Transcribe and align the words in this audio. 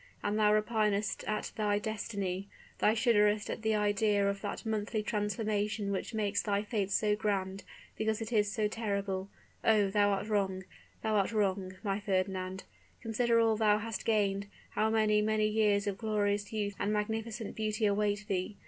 And 0.23 0.39
thou 0.39 0.51
repinest 0.51 1.23
at 1.27 1.51
thy 1.57 1.77
destiny? 1.77 2.47
thou 2.79 2.95
shudderest 2.95 3.51
at 3.51 3.61
the 3.61 3.75
idea 3.75 4.27
of 4.27 4.41
that 4.41 4.65
monthly 4.65 5.03
transformation 5.03 5.91
which 5.91 6.11
makes 6.15 6.41
thy 6.41 6.63
fate 6.63 6.89
so 6.89 7.15
grand, 7.15 7.63
because 7.97 8.19
it 8.19 8.33
is 8.33 8.51
so 8.51 8.67
terrible? 8.67 9.29
Oh, 9.63 9.91
thou 9.91 10.09
art 10.09 10.27
wrong, 10.27 10.63
thou 11.03 11.17
art 11.17 11.31
wrong, 11.31 11.75
my 11.83 11.99
Fernand. 11.99 12.63
Consider 13.03 13.39
all 13.39 13.55
thou 13.57 13.77
hast 13.77 14.03
gained, 14.03 14.47
how 14.71 14.89
many, 14.89 15.21
many 15.21 15.45
years 15.47 15.85
of 15.85 15.99
glorious 15.99 16.51
youth 16.51 16.73
and 16.79 16.91
magnificent 16.91 17.55
beauty 17.55 17.85
await 17.85 18.25
thee! 18.27 18.57